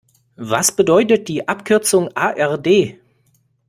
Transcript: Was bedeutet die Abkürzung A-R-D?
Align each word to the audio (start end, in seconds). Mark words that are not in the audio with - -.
Was 0.35 0.71
bedeutet 0.75 1.27
die 1.27 1.47
Abkürzung 1.47 2.09
A-R-D? 2.15 2.99